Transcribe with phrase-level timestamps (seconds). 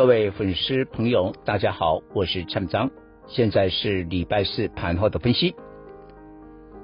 [0.00, 2.90] 各位粉丝朋友，大家好，我是陈章，
[3.26, 5.54] 现在是礼拜四盘后的分析。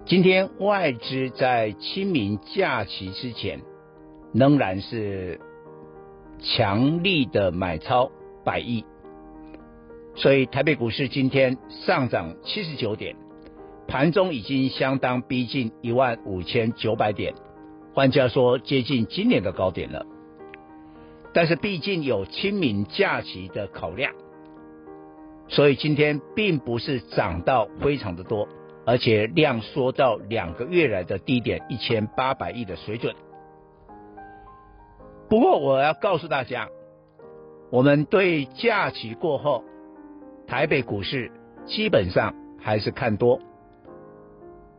[0.05, 3.63] 今天外资在清明假期之前，
[4.35, 5.41] 仍然是
[6.41, 8.13] 强力的买超
[8.45, 8.85] 百亿，
[10.15, 11.57] 所以台北股市今天
[11.87, 13.17] 上涨七十九点，
[13.89, 17.33] 盘中已经相当逼近一万五千九百点，
[17.95, 20.05] 换句话说，接近今年的高点了。
[21.37, 24.15] 但是毕竟有清明假期的考量，
[25.49, 28.49] 所以今天并不是涨到非常的多，
[28.87, 33.15] 而且量缩到两个月来的低点一千八百亿的水准。
[35.29, 36.71] 不过我要告诉大家，
[37.71, 39.63] 我们对假期过后
[40.47, 41.31] 台北股市
[41.67, 43.41] 基本上还是看多。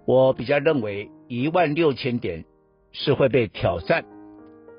[0.08, 2.46] 我比较认为一万六千点
[2.94, 4.06] 是会被挑战，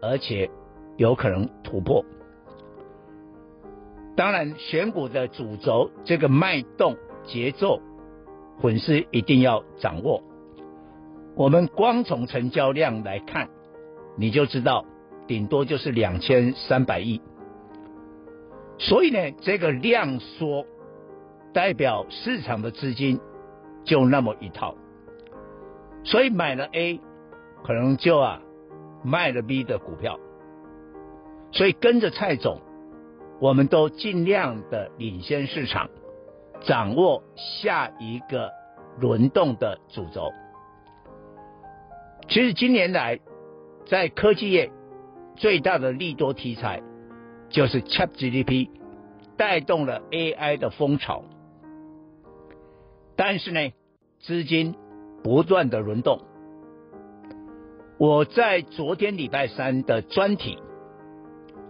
[0.02, 0.50] 而且。
[0.98, 2.04] 有可能突破，
[4.16, 7.80] 当然选股的主轴这个脉动节奏，
[8.60, 10.20] 粉丝一定要掌握。
[11.36, 13.48] 我们光从成交量来看，
[14.16, 14.84] 你就知道
[15.28, 17.22] 顶多就是两千三百亿。
[18.76, 20.66] 所以呢，这个量缩
[21.52, 23.20] 代表市场的资金
[23.84, 24.74] 就那么一套，
[26.02, 27.00] 所以买了 A，
[27.62, 28.42] 可能就啊
[29.04, 30.18] 卖了 B 的股票。
[31.50, 32.60] 所以跟着蔡总，
[33.40, 35.88] 我们都尽量的领先市场，
[36.60, 38.50] 掌握下一个
[38.98, 40.30] 轮动的主轴。
[42.28, 43.18] 其实今年来，
[43.86, 44.70] 在科技业
[45.36, 46.82] 最大的利多题材
[47.48, 48.68] 就是 ChatGPT
[49.36, 51.24] 带动了 AI 的风潮。
[53.16, 53.72] 但是呢，
[54.20, 54.74] 资金
[55.24, 56.20] 不断的轮动。
[57.98, 60.58] 我在昨天礼拜三的专题。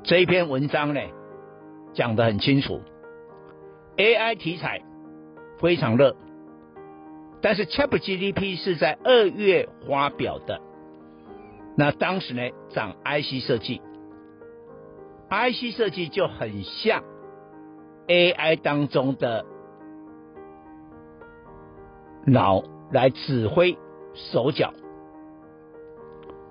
[0.09, 1.01] 这一篇文章呢，
[1.93, 2.81] 讲得很清楚
[3.99, 4.81] ，AI 题材
[5.61, 6.17] 非常热，
[7.43, 10.63] 但是 ChatGPT 是在二月发表的，
[11.77, 13.83] 那当时呢涨 IC 设计
[15.29, 17.05] ，IC 设计就很像
[18.07, 19.45] AI 当中的
[22.25, 23.77] 脑来指挥
[24.15, 24.73] 手脚，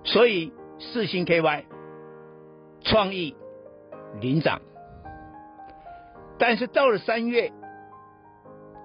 [0.03, 1.63] 所以四星 KY
[2.83, 3.35] 创意。
[4.19, 4.61] 领涨，
[6.39, 7.51] 但是到了三月，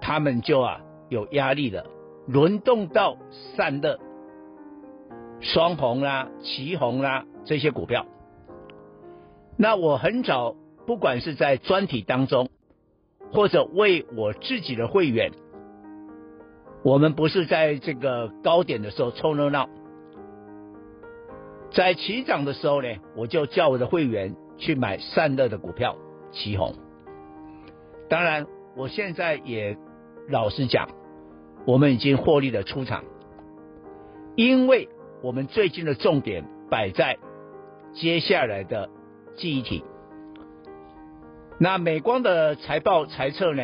[0.01, 1.85] 他们就啊有压力了，
[2.27, 3.17] 轮动到
[3.55, 3.99] 散热、
[5.39, 8.05] 双红啦、旗红啦这些股票。
[9.57, 10.55] 那我很早，
[10.85, 12.49] 不管是在专题当中，
[13.31, 15.31] 或者为我自己的会员，
[16.83, 19.69] 我们不是在这个高点的时候凑热闹，
[21.71, 24.35] 在起涨的时候呢，我就叫我的会员。
[24.57, 25.95] 去买散热的股票，
[26.31, 26.73] 奇鋐。
[28.09, 29.77] 当然，我现在也
[30.29, 30.89] 老实讲，
[31.65, 33.03] 我们已经获利了出场，
[34.35, 34.89] 因为
[35.21, 37.17] 我们最近的重点摆在
[37.93, 38.89] 接下来的
[39.35, 39.83] 记忆体。
[41.59, 43.63] 那美光的财报财测呢，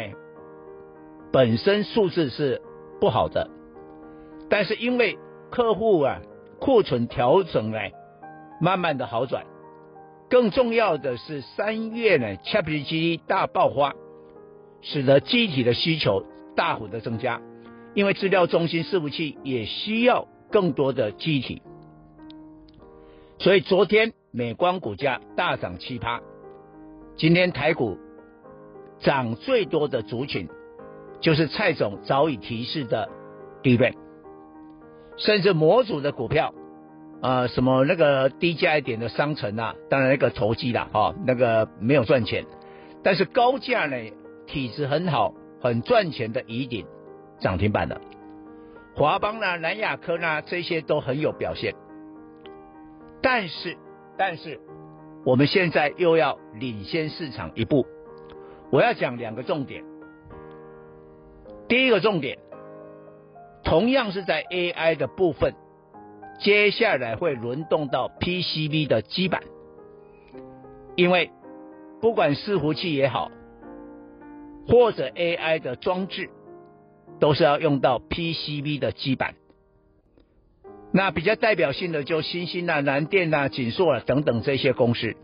[1.32, 2.62] 本身数字是
[3.00, 3.50] 不好的，
[4.50, 5.18] 但是因为
[5.52, 6.22] 客户啊
[6.60, 7.78] 库存调整呢，
[8.62, 9.46] 慢慢的好转。
[10.30, 13.96] 更重要的是，三月呢，ChatGPT 大爆发，
[14.82, 16.24] 使得机体的需求
[16.56, 17.42] 大幅的增加，
[17.96, 21.64] 因为资料中心伺服器也需要更多的机体，
[23.40, 26.22] 所以昨天美光股价大涨七趴，
[27.18, 27.98] 今天台股
[29.00, 30.48] 涨最多的族群
[31.22, 33.10] 就是蔡总早已提示的
[33.64, 33.96] DRAM，
[35.18, 36.54] 甚至模组的股票。
[37.22, 42.46] 呃，什么那个低价一点的商城啊，当然那个投机啦，哈、哦，那个没有赚钱，
[43.04, 43.98] 但是高价呢，
[44.48, 46.86] 体质很好，很赚钱的宜鼎
[47.42, 48.00] 涨停板的，
[48.96, 51.76] 华邦啦、南亚科啦，这些都很有表现。
[53.22, 53.76] 但是，
[54.18, 54.58] 但是
[55.26, 57.86] 我们现在又要领先市场一步，
[58.72, 59.84] 我要讲两个重点。
[61.68, 62.40] 第一个重点，
[63.66, 65.54] 同样是在 AI 的部分。
[66.40, 69.44] 接下来会轮动到 PCB 的基板，
[70.96, 71.32] 因为
[72.02, 73.30] 不管伺服器也好，
[74.68, 76.30] 或者 AI 的装置，
[77.20, 79.36] 都是要用到 PCB 的基板。
[80.92, 85.16] 那比较代表性的就新兴啊、南电啊、景硕啊等等这些公司。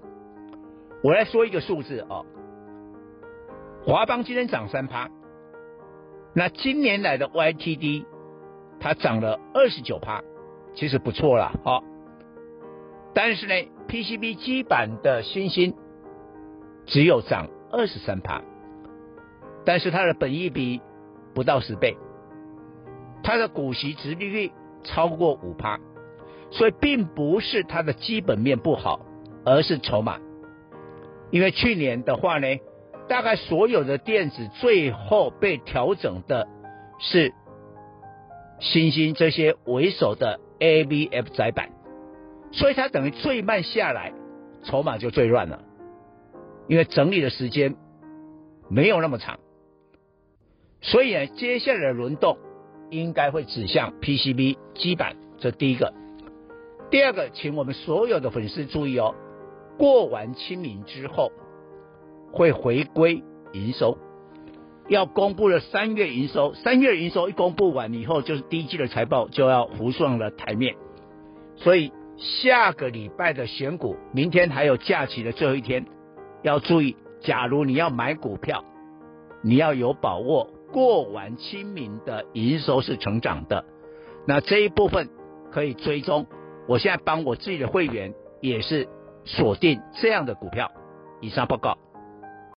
[1.02, 2.26] 我来说一个数字哦，
[3.86, 5.10] 华邦今天涨三趴，
[6.34, 8.06] 那今年来的 YTD
[8.80, 10.22] 它涨了二十九趴，
[10.76, 11.84] 其实不错了，好、哦。
[13.14, 13.54] 但是呢
[13.88, 15.74] ，PCB 基板的新兴
[16.86, 18.42] 只有涨二十三趴，
[19.66, 20.82] 但是它的本益比
[21.34, 21.98] 不到十倍，
[23.24, 24.52] 它的股息殖利率。
[24.88, 25.80] 超过五趴，
[26.52, 29.00] 所以并不是它的基本面不好，
[29.44, 30.20] 而是筹码。
[31.32, 32.46] 因为去年的话呢，
[33.10, 36.48] 大概所有的电子最后被调整的
[37.00, 37.34] 是
[38.60, 41.70] 新兴这些为首的 ABF 载板，
[42.52, 44.14] 所以它等于最慢下来，
[44.64, 45.62] 筹码就最乱了。
[46.68, 47.76] 因为整理的时间
[48.70, 49.40] 没有那么长，
[50.82, 52.38] 所以呢，接下来的轮动。
[52.92, 55.92] 应该会指向 PCB 基板，这第一个。
[56.92, 59.16] 第二个，请我们所有的粉丝注意哦，
[59.76, 61.32] 过完清明之后
[62.32, 63.24] 会回归
[63.54, 63.98] 营收，
[64.88, 70.76] 要公布了三月营收，三月营收一公布完以后，就是第一季的财报就要浮上了台面。
[71.56, 75.86] 所以下个礼拜的选股，明天还有假期的最后一天，
[76.44, 78.64] 要注意，假如你要买股票，
[79.44, 80.50] 你要有把握。
[80.72, 83.64] 过完清明的营收是成长的，
[84.28, 85.08] 那这一部分
[85.52, 86.28] 可以追踪。
[86.68, 88.90] 我现在帮我自己的会员也是
[89.24, 90.72] 锁定这样的股票。
[91.22, 91.78] 以上报告。